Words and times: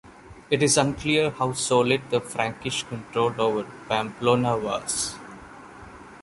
It 0.49 0.63
is 0.63 0.79
unclear 0.79 1.29
how 1.29 1.53
solid 1.53 2.09
the 2.09 2.19
Frankish 2.19 2.81
control 2.81 3.35
over 3.39 3.69
Pamplona 3.87 4.57
was. 4.57 5.13